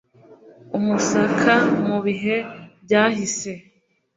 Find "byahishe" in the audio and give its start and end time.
2.83-3.51